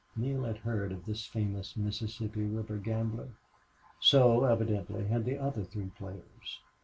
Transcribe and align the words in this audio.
Neale 0.15 0.45
had 0.45 0.57
heard 0.57 0.91
of 0.91 1.05
this 1.05 1.27
famous 1.27 1.77
Mississippi 1.77 2.41
River 2.43 2.77
gambler. 2.77 3.29
So, 3.99 4.45
evidently, 4.45 5.05
had 5.05 5.25
the 5.25 5.37
other 5.37 5.63
three 5.63 5.91
players. 5.95 6.59